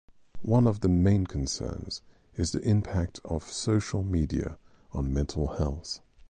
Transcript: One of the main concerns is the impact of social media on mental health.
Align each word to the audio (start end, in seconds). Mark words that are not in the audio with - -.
One 0.41 0.65
of 0.65 0.79
the 0.79 0.89
main 0.89 1.27
concerns 1.27 2.01
is 2.33 2.53
the 2.53 2.67
impact 2.67 3.19
of 3.23 3.43
social 3.43 4.01
media 4.01 4.57
on 4.93 5.13
mental 5.13 5.57
health. 5.57 5.99